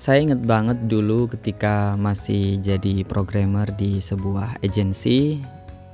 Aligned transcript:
Saya 0.00 0.24
ingat 0.24 0.40
banget 0.48 0.88
dulu 0.88 1.28
ketika 1.28 1.92
masih 1.92 2.56
jadi 2.64 3.04
programmer 3.04 3.68
di 3.68 4.00
sebuah 4.00 4.64
agensi 4.64 5.36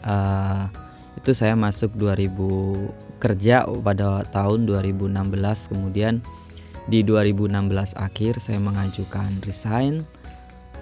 uh, 0.07 0.71
itu 1.19 1.35
saya 1.35 1.59
masuk 1.59 1.91
2000 1.99 2.31
kerja 3.19 3.67
pada 3.67 4.23
tahun 4.31 4.71
2016 4.71 5.11
kemudian 5.75 6.23
di 6.87 7.03
2016 7.03 7.51
akhir 7.99 8.39
saya 8.39 8.63
mengajukan 8.63 9.43
resign. 9.43 10.07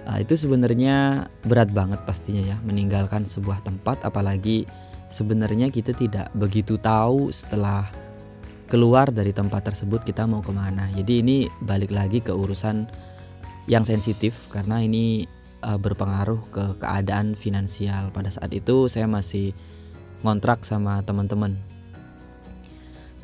Uh, 0.05 0.21
itu 0.21 0.37
sebenarnya 0.37 1.25
berat 1.49 1.73
banget 1.73 2.05
pastinya 2.05 2.45
ya 2.45 2.61
meninggalkan 2.61 3.25
sebuah 3.25 3.65
tempat. 3.65 4.05
Apalagi 4.05 4.69
sebenarnya 5.09 5.73
kita 5.73 5.97
tidak 5.97 6.29
begitu 6.37 6.77
tahu 6.77 7.33
setelah 7.33 7.89
keluar 8.69 9.09
dari 9.09 9.33
tempat 9.33 9.73
tersebut 9.73 10.05
kita 10.05 10.29
mau 10.29 10.45
ke 10.45 10.53
mana. 10.53 10.93
Jadi 10.93 11.25
ini 11.25 11.49
balik 11.65 11.89
lagi 11.89 12.21
ke 12.21 12.29
urusan 12.29 12.85
yang 13.65 13.83
sensitif 13.83 14.37
karena 14.53 14.81
ini 14.81 15.25
uh, 15.65 15.77
berpengaruh 15.81 16.41
ke 16.53 16.65
keadaan 16.77 17.33
finansial. 17.33 18.13
Pada 18.13 18.29
saat 18.29 18.53
itu 18.53 18.85
saya 18.85 19.09
masih 19.09 19.51
ngontrak 20.21 20.61
sama 20.65 21.01
teman-teman. 21.01 21.57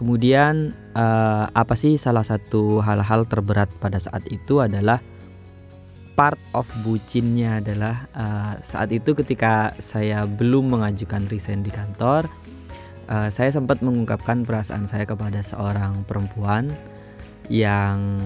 Kemudian 0.02 0.74
uh, 0.98 1.46
apa 1.54 1.78
sih 1.78 1.94
salah 2.02 2.26
satu 2.26 2.82
hal-hal 2.82 3.30
terberat 3.30 3.70
pada 3.78 4.02
saat 4.02 4.26
itu 4.34 4.58
adalah 4.58 4.98
part 6.18 6.42
of 6.58 6.66
bucinnya 6.82 7.62
adalah 7.62 8.10
uh, 8.18 8.54
saat 8.66 8.90
itu 8.90 9.14
ketika 9.14 9.78
saya 9.78 10.26
belum 10.26 10.74
mengajukan 10.74 11.30
resign 11.30 11.62
di 11.62 11.70
kantor, 11.70 12.26
uh, 13.14 13.30
saya 13.30 13.54
sempat 13.54 13.86
mengungkapkan 13.86 14.42
perasaan 14.42 14.90
saya 14.90 15.06
kepada 15.06 15.46
seorang 15.46 16.02
perempuan 16.10 16.74
yang 17.46 18.18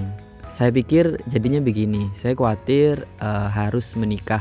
saya 0.55 0.71
pikir 0.71 1.19
jadinya 1.27 1.59
begini, 1.59 2.07
saya 2.15 2.31
khawatir 2.31 3.03
uh, 3.19 3.51
harus 3.51 3.91
menikah 3.99 4.39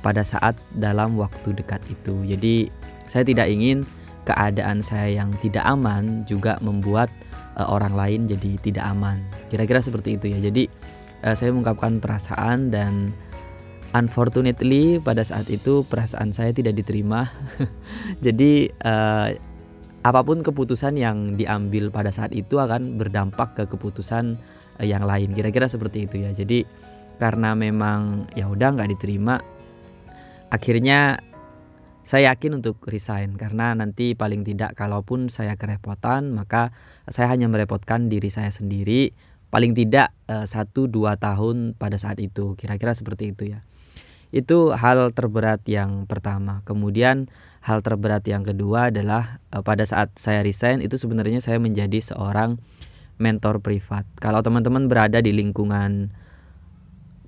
pada 0.00 0.24
saat 0.24 0.56
dalam 0.72 1.20
waktu 1.20 1.52
dekat 1.52 1.84
itu. 1.92 2.16
Jadi 2.24 2.72
saya 3.04 3.28
tidak 3.28 3.52
ingin 3.52 3.84
keadaan 4.24 4.80
saya 4.80 5.20
yang 5.20 5.36
tidak 5.44 5.60
aman 5.68 6.24
juga 6.24 6.56
membuat 6.64 7.12
uh, 7.60 7.68
orang 7.68 7.92
lain 7.92 8.20
jadi 8.24 8.56
tidak 8.64 8.88
aman. 8.88 9.20
Kira-kira 9.52 9.84
seperti 9.84 10.16
itu 10.16 10.32
ya. 10.32 10.48
Jadi 10.48 10.64
uh, 11.28 11.36
saya 11.36 11.52
mengungkapkan 11.52 12.00
perasaan 12.00 12.72
dan 12.72 13.12
unfortunately 13.92 14.96
pada 14.96 15.28
saat 15.28 15.52
itu 15.52 15.84
perasaan 15.84 16.32
saya 16.32 16.56
tidak 16.56 16.72
diterima. 16.80 17.28
jadi 18.24 18.72
uh, 18.80 19.28
apa 20.04 20.20
pun 20.24 20.40
keputusan 20.40 20.96
yang 20.96 21.36
diambil 21.36 21.92
pada 21.92 22.08
saat 22.08 22.32
itu 22.32 22.56
akan 22.56 22.96
berdampak 22.96 23.60
ke 23.60 23.64
keputusan 23.68 24.40
Eh, 24.78 24.90
yang 24.90 25.06
lain. 25.06 25.30
Kira-kira 25.30 25.70
seperti 25.70 26.10
itu 26.10 26.18
ya. 26.22 26.30
Jadi 26.34 26.66
karena 27.14 27.54
memang 27.54 28.26
ya 28.34 28.50
udah 28.50 28.74
nggak 28.74 28.90
diterima 28.98 29.38
akhirnya 30.50 31.22
saya 32.02 32.34
yakin 32.34 32.58
untuk 32.58 32.82
resign. 32.90 33.38
Karena 33.38 33.72
nanti 33.72 34.18
paling 34.18 34.42
tidak 34.42 34.74
kalaupun 34.74 35.30
saya 35.30 35.54
kerepotan 35.54 36.34
maka 36.34 36.74
saya 37.06 37.30
hanya 37.30 37.46
merepotkan 37.46 38.10
diri 38.10 38.28
saya 38.34 38.50
sendiri. 38.50 39.14
Paling 39.54 39.78
tidak 39.78 40.10
eh, 40.26 40.46
satu 40.50 40.90
dua 40.90 41.14
tahun 41.14 41.78
pada 41.78 41.94
saat 41.94 42.18
itu. 42.18 42.58
Kira-kira 42.58 42.98
seperti 42.98 43.30
itu 43.30 43.54
ya. 43.54 43.62
Itu 44.34 44.74
hal 44.74 45.14
terberat 45.14 45.62
yang 45.70 46.10
pertama. 46.10 46.66
Kemudian 46.66 47.30
hal 47.62 47.78
terberat 47.86 48.26
yang 48.26 48.42
kedua 48.42 48.90
adalah 48.90 49.38
eh, 49.54 49.62
pada 49.62 49.86
saat 49.86 50.10
saya 50.18 50.42
resign 50.42 50.82
itu 50.82 50.98
sebenarnya 50.98 51.38
saya 51.38 51.62
menjadi 51.62 52.02
seorang 52.02 52.58
mentor 53.18 53.62
privat. 53.62 54.04
Kalau 54.18 54.42
teman-teman 54.42 54.90
berada 54.90 55.22
di 55.22 55.30
lingkungan 55.30 56.10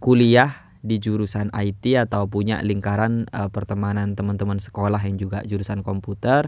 kuliah 0.02 0.66
di 0.86 1.02
jurusan 1.02 1.50
IT 1.50 1.82
atau 1.98 2.30
punya 2.30 2.62
lingkaran 2.62 3.26
uh, 3.34 3.50
pertemanan 3.50 4.14
teman-teman 4.14 4.62
sekolah 4.62 5.02
yang 5.02 5.18
juga 5.18 5.42
jurusan 5.42 5.82
komputer, 5.82 6.46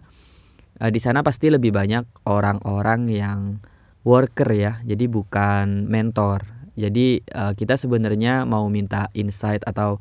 uh, 0.79 0.91
di 0.91 1.01
sana 1.03 1.27
pasti 1.27 1.51
lebih 1.51 1.75
banyak 1.75 2.07
orang-orang 2.27 3.11
yang 3.11 3.41
worker 4.07 4.49
ya. 4.55 4.79
Jadi 4.87 5.11
bukan 5.11 5.91
mentor. 5.91 6.47
Jadi 6.79 7.27
uh, 7.35 7.59
kita 7.59 7.75
sebenarnya 7.75 8.47
mau 8.47 8.71
minta 8.71 9.11
insight 9.19 9.67
atau 9.67 9.99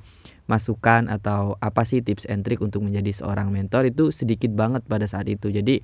masukan 0.48 1.12
atau 1.12 1.60
apa 1.60 1.84
sih 1.84 2.00
tips 2.00 2.30
and 2.30 2.46
trick 2.48 2.64
untuk 2.64 2.86
menjadi 2.86 3.12
seorang 3.12 3.52
mentor 3.52 3.90
itu 3.90 4.14
sedikit 4.14 4.54
banget 4.54 4.86
pada 4.86 5.10
saat 5.10 5.28
itu. 5.28 5.50
Jadi 5.50 5.84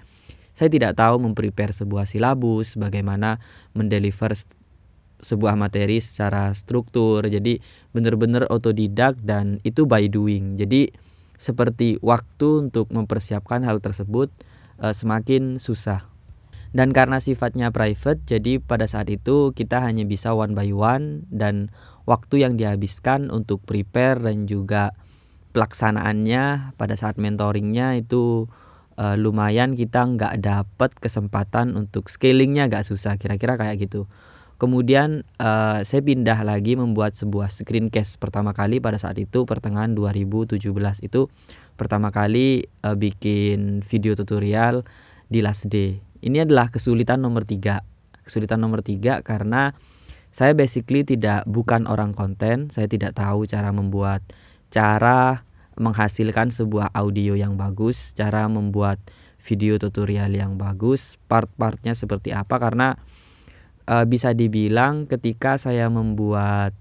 saya 0.54 0.70
tidak 0.70 0.94
tahu 0.98 1.18
memprepare 1.18 1.74
sebuah 1.74 2.06
silabus, 2.06 2.78
bagaimana 2.78 3.42
mendeliver 3.74 4.38
sebuah 5.24 5.58
materi 5.58 5.98
secara 5.98 6.54
struktur. 6.54 7.26
Jadi 7.26 7.58
benar-benar 7.90 8.46
otodidak 8.54 9.18
dan 9.26 9.58
itu 9.66 9.90
by 9.90 10.06
doing. 10.06 10.54
Jadi 10.60 10.94
seperti 11.34 11.98
waktu 12.06 12.70
untuk 12.70 12.94
mempersiapkan 12.94 13.66
hal 13.66 13.82
tersebut 13.82 14.30
uh, 14.78 14.94
semakin 14.94 15.58
susah. 15.58 16.06
Dan 16.74 16.90
karena 16.90 17.22
sifatnya 17.22 17.70
private, 17.70 18.26
jadi 18.26 18.58
pada 18.58 18.90
saat 18.90 19.06
itu 19.14 19.54
kita 19.54 19.78
hanya 19.86 20.10
bisa 20.10 20.34
one 20.34 20.58
by 20.58 20.74
one 20.74 21.22
dan 21.30 21.70
waktu 22.10 22.42
yang 22.42 22.58
dihabiskan 22.58 23.30
untuk 23.30 23.62
prepare 23.62 24.18
dan 24.18 24.50
juga 24.50 24.98
pelaksanaannya 25.54 26.74
pada 26.74 26.98
saat 26.98 27.22
mentoringnya 27.22 27.94
itu 28.02 28.50
uh, 28.98 29.16
lumayan 29.18 29.74
kita 29.74 30.06
nggak 30.06 30.42
dapat 30.42 30.92
kesempatan 30.98 31.74
untuk 31.78 32.10
scalingnya 32.10 32.68
agak 32.70 32.86
susah 32.88 33.18
kira-kira 33.18 33.58
kayak 33.58 33.90
gitu. 33.90 34.10
Kemudian 34.62 35.28
uh, 35.44 35.84
saya 35.84 36.02
pindah 36.06 36.46
lagi 36.46 36.80
membuat 36.80 37.18
sebuah 37.20 37.52
screencast 37.52 38.22
pertama 38.22 38.56
kali 38.56 38.80
pada 38.80 38.96
saat 38.96 39.20
itu 39.20 39.44
pertengahan 39.44 39.92
2017 39.92 40.62
itu 41.04 41.28
pertama 41.76 42.14
kali 42.14 42.70
uh, 42.86 42.96
bikin 42.96 43.84
video 43.84 44.16
tutorial 44.16 44.88
di 45.28 45.44
last 45.44 45.68
day. 45.68 46.00
Ini 46.24 46.48
adalah 46.48 46.72
kesulitan 46.72 47.20
nomor 47.20 47.44
tiga. 47.44 47.84
Kesulitan 48.24 48.64
nomor 48.64 48.80
tiga 48.86 49.20
karena 49.20 49.76
saya 50.32 50.56
basically 50.56 51.04
tidak 51.04 51.44
bukan 51.44 51.84
orang 51.84 52.16
konten. 52.16 52.72
Saya 52.72 52.88
tidak 52.88 53.20
tahu 53.20 53.44
cara 53.44 53.74
membuat 53.76 54.24
cara 54.72 55.44
menghasilkan 55.78 56.54
sebuah 56.54 56.94
audio 56.94 57.34
yang 57.38 57.58
bagus, 57.58 58.14
cara 58.14 58.46
membuat 58.46 59.00
video 59.44 59.76
tutorial 59.76 60.32
yang 60.32 60.56
bagus, 60.56 61.20
part-partnya 61.28 61.94
seperti 61.98 62.32
apa. 62.32 62.56
Karena 62.62 62.96
uh, 63.88 64.06
bisa 64.08 64.32
dibilang 64.32 65.06
ketika 65.10 65.60
saya 65.60 65.92
membuat 65.92 66.72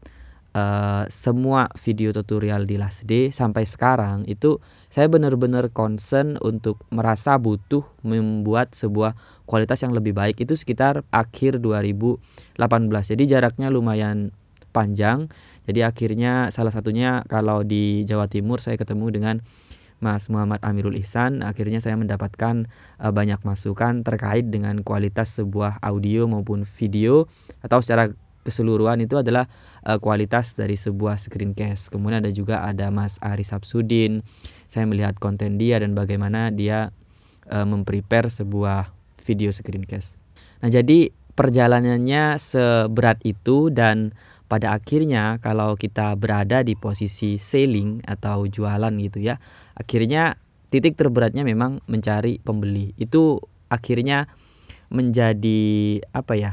uh, 0.55 1.05
semua 1.09 1.69
video 1.83 2.15
tutorial 2.15 2.69
di 2.69 2.79
Last 2.79 3.09
Day 3.09 3.33
sampai 3.35 3.67
sekarang 3.67 4.29
itu 4.29 4.61
saya 4.93 5.09
benar-benar 5.09 5.73
concern 5.73 6.37
untuk 6.45 6.85
merasa 6.93 7.37
butuh 7.41 7.83
membuat 8.05 8.77
sebuah 8.77 9.17
kualitas 9.49 9.83
yang 9.83 9.93
lebih 9.97 10.15
baik. 10.15 10.41
Itu 10.45 10.55
sekitar 10.55 11.03
akhir 11.11 11.59
2018. 11.61 12.61
Jadi 13.17 13.25
jaraknya 13.27 13.73
lumayan 13.73 14.33
panjang 14.73 15.29
jadi 15.67 15.91
akhirnya 15.91 16.51
salah 16.51 16.75
satunya 16.75 17.23
kalau 17.31 17.63
di 17.63 18.03
Jawa 18.03 18.27
Timur 18.27 18.59
saya 18.59 18.75
ketemu 18.75 19.15
dengan 19.15 19.37
Mas 20.03 20.27
Muhammad 20.27 20.59
Amirul 20.67 20.99
Ihsan 20.99 21.47
akhirnya 21.47 21.79
saya 21.79 21.95
mendapatkan 21.95 22.67
uh, 22.99 23.13
banyak 23.15 23.39
masukan 23.47 24.03
terkait 24.03 24.51
dengan 24.51 24.83
kualitas 24.83 25.39
sebuah 25.39 25.79
audio 25.79 26.27
maupun 26.27 26.67
video 26.67 27.31
atau 27.63 27.79
secara 27.79 28.11
keseluruhan 28.43 28.99
itu 28.99 29.15
adalah 29.15 29.47
uh, 29.87 30.03
kualitas 30.03 30.59
dari 30.59 30.75
sebuah 30.75 31.15
screencast. 31.15 31.95
Kemudian 31.95 32.27
ada 32.27 32.33
juga 32.35 32.67
ada 32.67 32.91
Mas 32.91 33.23
Ari 33.23 33.47
Sabsudin. 33.47 34.27
Saya 34.67 34.85
melihat 34.91 35.15
konten 35.23 35.63
dia 35.63 35.79
dan 35.79 35.95
bagaimana 35.95 36.51
dia 36.51 36.91
uh, 37.49 37.63
memprepare 37.63 38.27
sebuah 38.27 38.91
video 39.23 39.55
screencast. 39.55 40.19
Nah, 40.63 40.71
jadi 40.71 41.15
perjalanannya 41.39 42.37
seberat 42.37 43.23
itu 43.23 43.71
dan 43.71 44.13
pada 44.53 44.77
akhirnya 44.77 45.41
kalau 45.41 45.81
kita 45.81 46.13
berada 46.21 46.61
di 46.61 46.77
posisi 46.77 47.41
selling 47.41 48.05
atau 48.05 48.45
jualan 48.45 48.93
gitu 49.01 49.25
ya 49.25 49.41
akhirnya 49.73 50.37
titik 50.73 50.97
terberatnya 50.97 51.45
memang 51.45 51.85
mencari 51.85 52.41
pembeli. 52.41 52.97
Itu 52.97 53.45
akhirnya 53.69 54.25
menjadi 54.89 56.01
apa 56.17 56.33
ya 56.33 56.53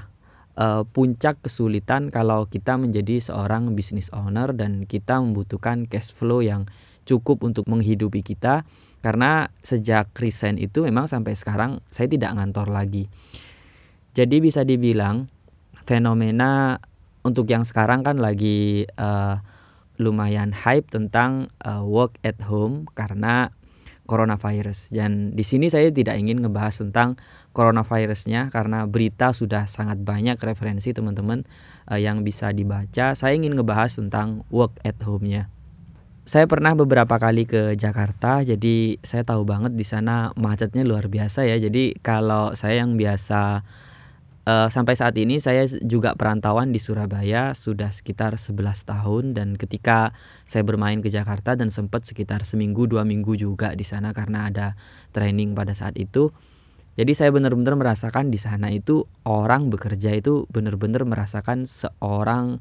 uh, 0.60 0.84
puncak 0.84 1.40
kesulitan 1.40 2.12
kalau 2.12 2.44
kita 2.51 2.75
menjadi 2.75 3.24
seorang 3.24 3.72
business 3.80 4.12
owner 4.12 4.52
dan 4.52 4.84
kita 4.84 5.24
membutuhkan 5.24 5.88
cash 5.88 6.12
flow 6.12 6.44
yang 6.44 6.68
cukup 7.07 7.48
untuk 7.48 7.72
menghidupi 7.72 8.19
kita. 8.19 8.68
Karena 9.00 9.48
sejak 9.63 10.12
resign 10.19 10.60
itu 10.60 10.84
memang 10.84 11.07
sampai 11.07 11.31
sekarang 11.31 11.80
saya 11.88 12.12
tidak 12.12 12.36
ngantor 12.36 12.68
lagi. 12.68 13.07
Jadi 14.12 14.44
bisa 14.44 14.68
dibilang 14.68 15.31
fenomena 15.88 16.84
untuk 17.24 17.50
yang 17.51 17.68
sekarang 17.68 18.01
kan 18.06 18.18
lagi 18.18 18.88
uh, 18.95 19.39
lumayan 20.00 20.56
hype 20.56 20.88
tentang 20.88 21.51
uh, 21.62 21.83
work 21.83 22.16
at 22.24 22.39
home 22.48 22.88
karena 22.95 23.51
coronavirus. 24.10 24.89
Dan 24.89 25.38
di 25.38 25.45
sini 25.45 25.69
saya 25.69 25.94
tidak 25.94 26.18
ingin 26.18 26.42
ngebahas 26.42 26.81
tentang 26.81 27.19
coronavirusnya 27.54 28.50
karena 28.50 28.89
berita 28.89 29.36
sudah 29.36 29.69
sangat 29.69 30.01
banyak 30.01 30.39
referensi 30.42 30.95
teman-teman 30.95 31.45
uh, 31.86 32.00
yang 32.01 32.25
bisa 32.25 32.50
dibaca. 32.50 33.13
Saya 33.13 33.38
ingin 33.38 33.54
ngebahas 33.54 34.00
tentang 34.00 34.48
work 34.50 34.81
at 34.81 34.98
home-nya. 35.06 35.51
Saya 36.30 36.45
pernah 36.45 36.77
beberapa 36.77 37.18
kali 37.18 37.50
ke 37.50 37.74
Jakarta, 37.74 38.45
jadi 38.45 39.01
saya 39.01 39.25
tahu 39.25 39.50
banget 39.50 39.74
di 39.74 39.81
sana 39.81 40.30
macetnya 40.38 40.86
luar 40.86 41.10
biasa 41.10 41.42
ya. 41.50 41.57
Jadi 41.57 41.98
kalau 42.06 42.54
saya 42.54 42.86
yang 42.86 43.01
biasa 43.01 43.66
uh, 44.50 44.68
sampai 44.74 44.98
saat 44.98 45.13
ini 45.22 45.38
saya 45.38 45.69
juga 45.86 46.18
perantauan 46.18 46.74
di 46.74 46.81
Surabaya 46.81 47.54
sudah 47.54 47.94
sekitar 47.94 48.34
11 48.34 48.90
tahun 48.90 49.24
dan 49.38 49.54
ketika 49.54 50.18
saya 50.50 50.66
bermain 50.66 50.98
ke 51.06 51.13
Jakarta 51.13 51.54
dan 51.54 51.69
sempat 51.69 52.10
sekitar 52.10 52.42
seminggu 52.42 52.90
dua 52.90 53.06
minggu 53.06 53.38
juga 53.38 53.78
di 53.78 53.86
sana 53.86 54.10
karena 54.10 54.50
ada 54.50 54.74
training 55.13 55.54
pada 55.54 55.78
saat 55.78 55.94
itu. 56.01 56.34
Jadi 57.00 57.16
saya 57.16 57.31
benar-benar 57.31 57.80
merasakan 57.80 58.28
di 58.28 58.36
sana 58.36 58.75
itu 58.75 59.07
orang 59.24 59.72
bekerja 59.72 60.12
itu 60.12 60.44
benar-benar 60.52 61.07
merasakan 61.07 61.63
seorang 61.63 62.60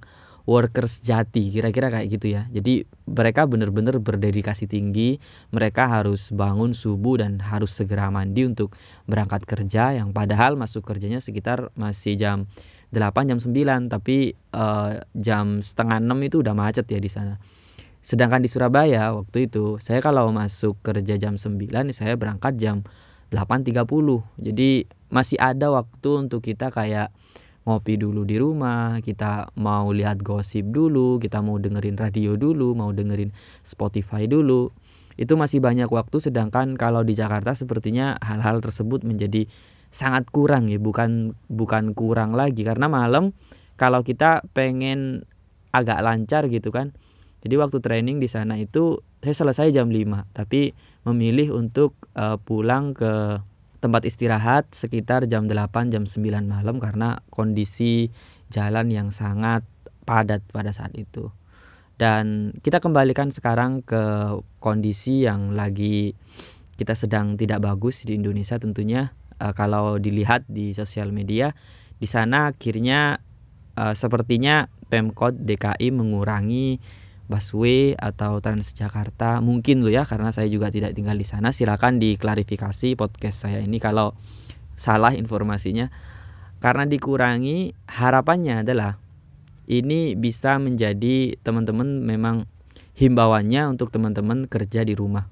workers 0.49 1.05
jati 1.05 1.53
kira-kira 1.53 1.93
kayak 1.93 2.09
gitu 2.09 2.33
ya. 2.33 2.49
Jadi 2.49 2.89
mereka 3.05 3.45
benar-benar 3.45 4.01
berdedikasi 4.01 4.65
tinggi 4.65 5.21
mereka 5.53 5.85
harus 5.85 6.33
bangun 6.33 6.73
subuh 6.73 7.21
dan 7.21 7.37
harus 7.45 7.77
segera 7.77 8.09
mandi 8.09 8.49
untuk 8.49 8.73
berangkat 9.05 9.45
kerja 9.45 10.01
yang 10.01 10.17
padahal 10.17 10.57
masuk 10.57 10.89
kerjanya 10.89 11.21
sekitar 11.21 11.69
masih 11.77 12.17
jam 12.17 12.49
8 12.97 13.29
jam 13.29 13.37
9 13.37 13.93
tapi 13.93 14.33
uh, 14.57 14.97
jam 15.13 15.61
setengah 15.61 16.01
6 16.01 16.17
itu 16.25 16.37
udah 16.41 16.57
macet 16.57 16.89
ya 16.89 16.97
di 16.97 17.13
sana. 17.13 17.37
Sedangkan 18.01 18.41
di 18.41 18.49
Surabaya 18.49 19.13
waktu 19.13 19.53
itu 19.53 19.77
saya 19.85 20.01
kalau 20.01 20.33
masuk 20.33 20.81
kerja 20.81 21.21
jam 21.21 21.37
9 21.37 21.69
saya 21.93 22.17
berangkat 22.17 22.57
jam 22.57 22.81
8.30 23.29 23.85
jadi 24.41 24.89
masih 25.13 25.37
ada 25.37 25.69
waktu 25.69 26.11
untuk 26.17 26.41
kita 26.41 26.73
kayak 26.73 27.13
ngopi 27.69 28.01
dulu 28.01 28.25
di 28.25 28.41
rumah, 28.41 29.05
kita 29.05 29.53
mau 29.61 29.93
lihat 29.93 30.25
gosip 30.25 30.73
dulu, 30.73 31.21
kita 31.21 31.45
mau 31.45 31.61
dengerin 31.61 32.01
radio 32.01 32.41
dulu, 32.41 32.73
mau 32.73 32.89
dengerin 32.89 33.29
Spotify 33.61 34.25
dulu. 34.25 34.73
Itu 35.21 35.37
masih 35.37 35.61
banyak 35.61 35.93
waktu 35.93 36.17
sedangkan 36.17 36.81
kalau 36.81 37.05
di 37.05 37.13
Jakarta 37.13 37.53
sepertinya 37.53 38.17
hal-hal 38.25 38.65
tersebut 38.65 39.05
menjadi 39.05 39.45
sangat 39.93 40.33
kurang 40.33 40.73
ya, 40.73 40.81
bukan 40.81 41.37
bukan 41.53 41.93
kurang 41.93 42.33
lagi 42.33 42.65
karena 42.65 42.89
malam 42.89 43.37
kalau 43.77 44.01
kita 44.01 44.41
pengen 44.57 45.29
agak 45.77 46.01
lancar 46.01 46.49
gitu 46.49 46.73
kan. 46.73 46.97
Jadi 47.39 47.55
waktu 47.55 47.79
training 47.79 48.19
di 48.19 48.27
sana 48.27 48.59
itu 48.59 49.05
saya 49.23 49.35
selesai 49.35 49.71
jam 49.71 49.93
5, 49.93 50.35
tapi 50.35 50.75
memilih 51.07 51.55
untuk 51.55 51.95
uh, 52.19 52.35
pulang 52.43 52.97
ke 52.97 53.39
tempat 53.79 54.03
istirahat 54.07 54.71
sekitar 54.75 55.31
jam 55.31 55.47
8 55.47 55.95
jam 55.95 56.05
9 56.05 56.47
malam 56.47 56.83
karena 56.83 57.23
kondisi 57.31 58.11
jalan 58.51 58.91
yang 58.91 59.09
sangat 59.15 59.63
padat 60.03 60.43
pada 60.51 60.75
saat 60.75 60.95
itu. 60.99 61.31
Dan 61.99 62.55
kita 62.63 62.79
kembalikan 62.79 63.35
sekarang 63.35 63.83
ke 63.83 64.39
kondisi 64.63 65.27
yang 65.27 65.55
lagi 65.55 66.15
kita 66.79 66.95
sedang 66.95 67.35
tidak 67.35 67.59
bagus 67.59 68.07
di 68.07 68.15
Indonesia 68.15 68.55
tentunya 68.55 69.11
uh, 69.43 69.51
kalau 69.51 69.99
dilihat 69.99 70.47
di 70.47 70.71
sosial 70.79 71.11
media 71.11 71.59
di 71.99 72.07
sana 72.07 72.55
akhirnya 72.55 73.19
uh, 73.75 73.95
sepertinya 73.99 74.71
Pemkot 74.89 75.43
DKI 75.43 75.91
mengurangi 75.91 76.79
busway 77.29 77.93
atau 77.95 78.41
Transjakarta 78.41 79.45
mungkin 79.45 79.85
loh 79.85 79.93
ya 79.93 80.09
karena 80.09 80.33
saya 80.33 80.49
juga 80.49 80.73
tidak 80.73 80.97
tinggal 80.97 81.15
di 81.15 81.29
sana. 81.29 81.53
Silakan 81.53 82.01
diklarifikasi 82.01 82.97
podcast 82.97 83.47
saya 83.47 83.61
ini 83.61 83.79
kalau 83.79 84.17
salah 84.75 85.13
informasinya. 85.13 85.93
Karena 86.59 86.91
dikurangi 86.91 87.71
harapannya 87.87 88.67
adalah 88.67 88.99
ini 89.71 90.19
bisa 90.19 90.59
menjadi 90.59 91.39
teman-teman 91.45 92.03
memang 92.03 92.51
himbauannya 92.99 93.71
untuk 93.71 93.95
teman-teman 93.95 94.51
kerja 94.51 94.83
di 94.83 94.99
rumah. 94.99 95.31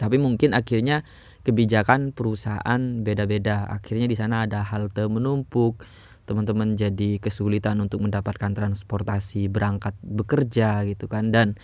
Tapi 0.00 0.16
mungkin 0.16 0.56
akhirnya 0.56 1.04
kebijakan 1.44 2.16
perusahaan 2.16 2.80
beda-beda. 3.04 3.68
Akhirnya 3.68 4.08
di 4.08 4.16
sana 4.16 4.48
ada 4.48 4.64
halte 4.64 5.04
menumpuk 5.04 5.84
teman-teman 6.24 6.76
jadi 6.76 7.20
kesulitan 7.20 7.80
untuk 7.80 8.00
mendapatkan 8.04 8.52
transportasi 8.52 9.48
berangkat 9.52 9.92
bekerja 10.00 10.84
gitu 10.88 11.08
kan. 11.08 11.30
Dan 11.30 11.56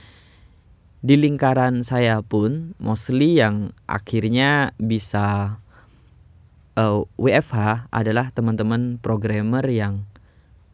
di 1.00 1.16
lingkaran 1.16 1.80
saya 1.80 2.20
pun 2.20 2.76
mostly 2.76 3.40
yang 3.40 3.72
akhirnya 3.88 4.76
bisa 4.76 5.58
uh, 6.76 6.80
eh, 6.80 7.00
WFH 7.16 7.88
adalah 7.88 8.28
teman-teman 8.30 9.00
programmer 9.00 9.64
yang 9.64 10.04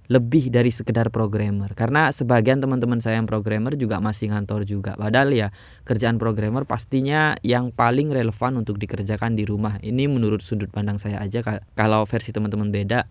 lebih 0.06 0.54
dari 0.54 0.70
sekedar 0.70 1.10
programmer. 1.10 1.74
Karena 1.74 2.14
sebagian 2.14 2.62
teman-teman 2.62 3.02
saya 3.02 3.18
yang 3.18 3.26
programmer 3.26 3.74
juga 3.74 3.98
masih 3.98 4.30
ngantor 4.30 4.62
juga. 4.62 4.94
Padahal 4.94 5.34
ya 5.34 5.48
kerjaan 5.82 6.18
programmer 6.18 6.62
pastinya 6.62 7.34
yang 7.42 7.74
paling 7.74 8.14
relevan 8.14 8.62
untuk 8.62 8.78
dikerjakan 8.78 9.34
di 9.34 9.42
rumah. 9.42 9.82
Ini 9.82 10.06
menurut 10.06 10.42
sudut 10.42 10.70
pandang 10.70 11.02
saya 11.02 11.18
aja. 11.18 11.42
Kalau 11.74 12.06
versi 12.06 12.30
teman-teman 12.30 12.70
beda 12.70 13.06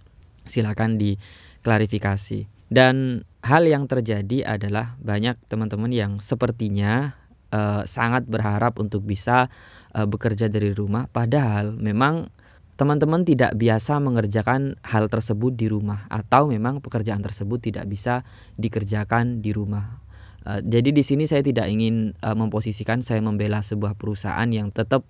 silakan 0.45 0.97
diklarifikasi. 0.97 2.49
Dan 2.65 3.21
hal 3.45 3.69
yang 3.69 3.85
terjadi 3.85 4.57
adalah 4.57 4.97
banyak 4.97 5.37
teman-teman 5.45 5.93
yang 5.93 6.17
sepertinya 6.17 7.13
uh, 7.53 7.85
sangat 7.85 8.25
berharap 8.25 8.81
untuk 8.81 9.05
bisa 9.05 9.53
uh, 9.93 10.07
bekerja 10.09 10.49
dari 10.49 10.73
rumah 10.73 11.05
padahal 11.07 11.77
memang 11.77 12.33
teman-teman 12.75 13.23
tidak 13.23 13.55
biasa 13.55 14.03
mengerjakan 14.03 14.75
hal 14.83 15.07
tersebut 15.07 15.55
di 15.55 15.71
rumah 15.71 16.09
atau 16.11 16.51
memang 16.51 16.83
pekerjaan 16.83 17.23
tersebut 17.23 17.71
tidak 17.71 17.87
bisa 17.87 18.27
dikerjakan 18.59 19.39
di 19.39 19.55
rumah. 19.55 20.03
Uh, 20.43 20.59
jadi 20.61 20.91
di 20.91 21.01
sini 21.01 21.25
saya 21.25 21.41
tidak 21.41 21.71
ingin 21.71 22.17
uh, 22.19 22.35
memposisikan 22.35 22.99
saya 22.99 23.23
membela 23.23 23.63
sebuah 23.63 23.95
perusahaan 23.95 24.45
yang 24.51 24.69
tetap 24.75 25.07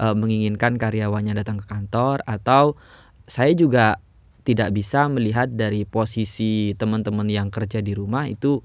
uh, 0.00 0.16
menginginkan 0.16 0.80
karyawannya 0.80 1.36
datang 1.36 1.60
ke 1.60 1.66
kantor 1.68 2.24
atau 2.24 2.80
saya 3.28 3.52
juga 3.54 4.00
tidak 4.42 4.74
bisa 4.74 5.06
melihat 5.06 5.50
dari 5.50 5.86
posisi 5.86 6.74
teman-teman 6.74 7.30
yang 7.30 7.48
kerja 7.48 7.78
di 7.78 7.94
rumah 7.94 8.26
itu 8.26 8.62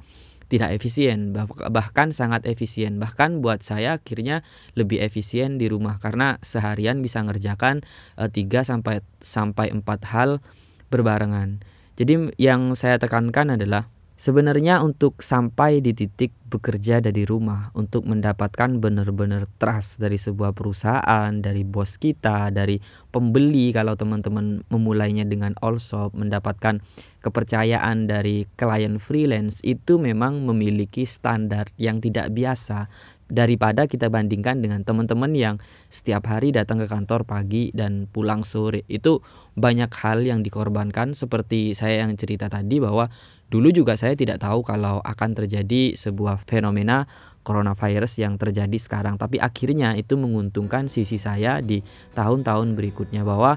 tidak 0.48 0.80
efisien 0.80 1.36
bahkan 1.72 2.16
sangat 2.16 2.48
efisien 2.48 3.04
bahkan 3.04 3.44
buat 3.44 3.62
saya 3.62 4.00
akhirnya 4.00 4.48
lebih 4.80 5.04
efisien 5.04 5.60
di 5.60 5.68
rumah 5.68 6.00
karena 6.00 6.40
seharian 6.40 7.04
bisa 7.04 7.20
ngerjakan 7.20 7.84
e, 8.16 8.32
3 8.32 8.64
sampai 8.64 9.04
sampai 9.20 9.76
4 9.76 9.84
hal 10.08 10.40
berbarengan. 10.88 11.60
Jadi 12.00 12.32
yang 12.40 12.80
saya 12.80 12.96
tekankan 12.96 13.60
adalah 13.60 13.92
Sebenarnya 14.18 14.82
untuk 14.82 15.22
sampai 15.22 15.78
di 15.78 15.94
titik 15.94 16.34
bekerja 16.50 16.98
dari 17.06 17.22
rumah 17.22 17.70
untuk 17.78 18.10
mendapatkan 18.10 18.82
benar-benar 18.82 19.46
trust 19.62 20.02
dari 20.02 20.18
sebuah 20.18 20.58
perusahaan, 20.58 21.30
dari 21.38 21.62
bos 21.62 22.02
kita, 22.02 22.50
dari 22.50 22.82
pembeli 23.14 23.70
kalau 23.70 23.94
teman-teman 23.94 24.66
memulainya 24.74 25.22
dengan 25.22 25.54
all 25.62 25.78
shop, 25.78 26.18
mendapatkan 26.18 26.82
kepercayaan 27.22 28.10
dari 28.10 28.50
klien 28.58 28.98
freelance 28.98 29.62
itu 29.62 30.02
memang 30.02 30.42
memiliki 30.50 31.06
standar 31.06 31.70
yang 31.78 32.02
tidak 32.02 32.34
biasa 32.34 32.90
daripada 33.28 33.86
kita 33.88 34.08
bandingkan 34.08 34.64
dengan 34.64 34.84
teman-teman 34.88 35.32
yang 35.36 35.56
setiap 35.92 36.28
hari 36.32 36.56
datang 36.56 36.80
ke 36.80 36.88
kantor 36.88 37.28
pagi 37.28 37.72
dan 37.76 38.08
pulang 38.08 38.48
sore. 38.48 38.88
Itu 38.88 39.24
banyak 39.60 39.92
hal 39.92 40.24
yang 40.24 40.44
dikorbankan 40.44 41.16
seperti 41.16 41.76
saya 41.76 42.08
yang 42.08 42.16
cerita 42.16 42.48
tadi 42.48 42.80
bahwa 42.80 43.12
Dulu 43.48 43.72
juga 43.72 43.96
saya 43.96 44.12
tidak 44.12 44.44
tahu 44.44 44.60
kalau 44.60 45.00
akan 45.00 45.32
terjadi 45.32 45.96
sebuah 45.96 46.44
fenomena 46.44 47.08
coronavirus 47.48 48.20
yang 48.20 48.36
terjadi 48.36 48.76
sekarang, 48.76 49.16
tapi 49.16 49.40
akhirnya 49.40 49.96
itu 49.96 50.20
menguntungkan 50.20 50.92
sisi 50.92 51.16
saya 51.16 51.64
di 51.64 51.80
tahun-tahun 52.12 52.76
berikutnya 52.76 53.24
bahwa 53.24 53.56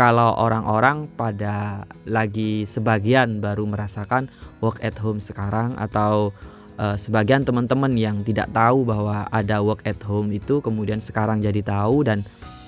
kalau 0.00 0.32
orang-orang 0.32 1.12
pada 1.12 1.84
lagi 2.08 2.64
sebagian 2.64 3.44
baru 3.44 3.68
merasakan 3.68 4.32
work 4.64 4.80
at 4.80 4.96
home 4.96 5.20
sekarang 5.20 5.76
atau 5.76 6.32
uh, 6.78 6.96
sebagian 6.96 7.44
teman-teman 7.44 7.92
yang 7.98 8.22
tidak 8.24 8.48
tahu 8.54 8.86
bahwa 8.86 9.26
ada 9.28 9.60
work 9.60 9.84
at 9.84 9.98
home 10.06 10.30
itu 10.32 10.62
kemudian 10.62 11.02
sekarang 11.02 11.42
jadi 11.42 11.60
tahu 11.60 12.06
dan 12.06 12.22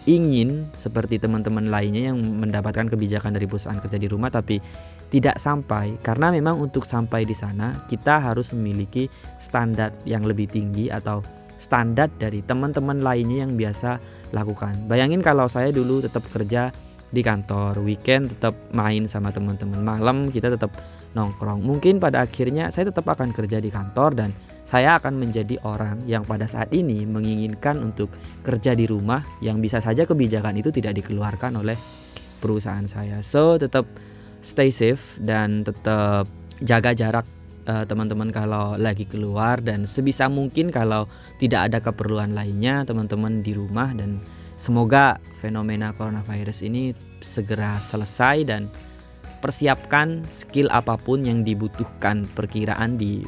ingin 0.05 0.67
seperti 0.75 1.23
teman-teman 1.23 1.71
lainnya 1.71 2.13
yang 2.13 2.19
mendapatkan 2.19 2.91
kebijakan 2.91 3.37
dari 3.37 3.47
perusahaan 3.47 3.79
kerja 3.79 4.01
di 4.01 4.09
rumah 4.09 4.33
tapi 4.33 4.59
tidak 5.11 5.37
sampai 5.43 5.99
karena 6.01 6.31
memang 6.31 6.59
untuk 6.59 6.87
sampai 6.87 7.27
di 7.27 7.35
sana 7.35 7.87
kita 7.91 8.23
harus 8.23 8.55
memiliki 8.55 9.11
standar 9.43 9.91
yang 10.07 10.23
lebih 10.25 10.47
tinggi 10.47 10.89
atau 10.89 11.21
standar 11.61 12.09
dari 12.17 12.41
teman-teman 12.41 13.05
lainnya 13.05 13.45
yang 13.45 13.53
biasa 13.53 14.01
lakukan. 14.33 14.89
Bayangin 14.89 15.21
kalau 15.21 15.45
saya 15.51 15.69
dulu 15.75 16.01
tetap 16.01 16.25
kerja 16.33 16.73
di 17.11 17.21
kantor 17.27 17.83
weekend 17.83 18.31
tetap 18.31 18.55
main 18.71 19.11
sama 19.11 19.35
teman-teman 19.35 19.83
malam 19.83 20.31
kita 20.31 20.55
tetap 20.55 20.71
nongkrong. 21.15 21.63
Mungkin 21.63 21.99
pada 21.99 22.23
akhirnya 22.23 22.71
saya 22.71 22.91
tetap 22.91 23.07
akan 23.09 23.35
kerja 23.35 23.59
di 23.59 23.71
kantor 23.73 24.11
dan 24.15 24.31
saya 24.63 24.99
akan 25.03 25.19
menjadi 25.19 25.59
orang 25.67 26.07
yang 26.07 26.23
pada 26.23 26.47
saat 26.47 26.71
ini 26.71 27.03
menginginkan 27.03 27.83
untuk 27.83 28.15
kerja 28.47 28.77
di 28.77 28.87
rumah 28.87 29.25
yang 29.43 29.59
bisa 29.59 29.83
saja 29.83 30.07
kebijakan 30.07 30.55
itu 30.63 30.71
tidak 30.71 31.03
dikeluarkan 31.03 31.59
oleh 31.59 31.75
perusahaan 32.39 32.87
saya. 32.87 33.19
So 33.27 33.59
tetap 33.59 33.89
stay 34.41 34.71
safe 34.71 35.19
dan 35.19 35.67
tetap 35.67 36.31
jaga 36.63 36.95
jarak 36.95 37.27
uh, 37.67 37.83
teman-teman 37.83 38.31
kalau 38.31 38.79
lagi 38.79 39.05
keluar 39.11 39.59
dan 39.59 39.85
sebisa 39.85 40.31
mungkin 40.31 40.71
kalau 40.71 41.11
tidak 41.43 41.73
ada 41.73 41.79
keperluan 41.83 42.33
lainnya 42.33 42.87
teman-teman 42.87 43.43
di 43.43 43.53
rumah 43.53 43.91
dan 43.93 44.23
Semoga 44.61 45.17
fenomena 45.41 45.97
coronavirus 45.97 46.69
ini 46.69 46.93
segera 47.25 47.81
selesai 47.81 48.45
dan 48.45 48.69
persiapkan 49.41 50.23
skill 50.29 50.69
apa 50.71 51.01
pun 51.01 51.25
yang 51.25 51.43
dibutuhkan 51.43 52.29
perkiraan 52.37 53.01
di 53.01 53.25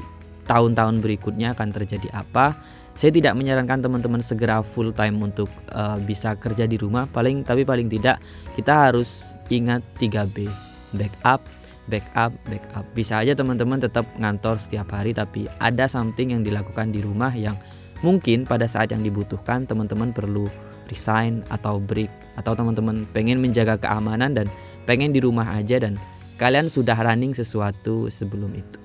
tahun-tahun 0.46 1.00
berikutnya 1.00 1.56
akan 1.56 1.68
terjadi 1.72 2.08
apa. 2.12 2.54
Saya 2.92 3.08
tidak 3.08 3.32
menyarankan 3.40 3.80
teman-teman 3.80 4.20
segera 4.20 4.60
full 4.60 4.92
time 4.92 5.16
untuk 5.24 5.48
uh, 5.72 5.96
bisa 6.04 6.36
kerja 6.36 6.68
di 6.68 6.76
rumah. 6.76 7.08
Paling 7.08 7.40
tapi 7.40 7.64
paling 7.64 7.88
tidak 7.88 8.20
kita 8.52 8.92
harus 8.92 9.24
ingat 9.48 9.80
3B. 9.96 10.44
Backup, 10.92 11.40
backup, 11.88 12.36
backup. 12.52 12.84
Bisa 12.92 13.24
aja 13.24 13.32
teman-teman 13.32 13.80
tetap 13.80 14.04
ngantor 14.20 14.60
setiap 14.60 14.92
hari 14.92 15.16
tapi 15.16 15.48
ada 15.56 15.88
something 15.88 16.36
yang 16.36 16.44
dilakukan 16.44 16.92
di 16.92 17.00
rumah 17.00 17.32
yang 17.32 17.56
mungkin 18.04 18.44
pada 18.44 18.68
saat 18.68 18.92
yang 18.92 19.00
dibutuhkan 19.00 19.64
teman-teman 19.64 20.12
perlu 20.12 20.52
resign 20.92 21.40
atau 21.48 21.80
break 21.80 22.10
atau 22.36 22.52
teman-teman 22.52 23.08
pengen 23.16 23.40
menjaga 23.40 23.80
keamanan 23.80 24.36
dan 24.36 24.46
pengen 24.84 25.14
di 25.14 25.22
rumah 25.22 25.46
aja 25.54 25.78
dan 25.78 25.94
kalian 26.36 26.66
sudah 26.66 26.98
running 26.98 27.32
sesuatu 27.32 28.10
sebelum 28.10 28.50
itu. 28.54 28.81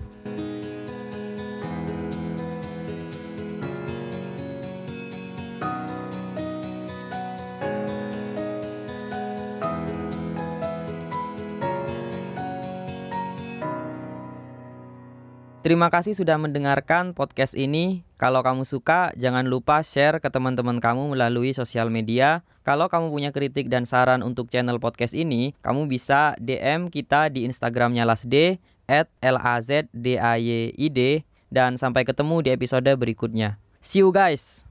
Terima 15.68 15.92
kasih 15.92 16.16
sudah 16.16 16.40
mendengarkan 16.40 17.12
podcast 17.12 17.52
ini. 17.52 18.08
Kalau 18.16 18.40
kamu 18.40 18.64
suka, 18.64 19.12
jangan 19.20 19.52
lupa 19.52 19.84
share 19.84 20.24
ke 20.24 20.32
teman-teman 20.32 20.80
kamu 20.80 21.12
melalui 21.12 21.52
sosial 21.52 21.92
media. 21.92 22.40
Kalau 22.64 22.88
kamu 22.88 23.12
punya 23.12 23.36
kritik 23.36 23.68
dan 23.68 23.84
saran 23.84 24.24
untuk 24.24 24.48
channel 24.48 24.80
podcast 24.80 25.12
ini, 25.12 25.52
kamu 25.60 25.92
bisa 25.92 26.40
DM 26.40 26.88
kita 26.88 27.28
di 27.28 27.44
Instagramnya 27.44 28.08
Lasd 28.08 28.64
at 28.88 29.12
L-A-Z-D-A-Y-I-D 29.20 31.00
dan 31.52 31.76
sampai 31.76 32.08
ketemu 32.08 32.48
di 32.48 32.56
episode 32.56 32.88
berikutnya. 32.96 33.60
See 33.84 34.00
you 34.00 34.16
guys! 34.16 34.67